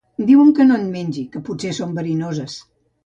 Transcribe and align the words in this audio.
Diu 0.29 0.39
que 0.59 0.65
no 0.69 0.79
en 0.79 0.87
mengi, 0.95 1.25
que 1.35 1.43
potser 1.51 1.75
són 1.81 1.93
verinoses 1.99 2.57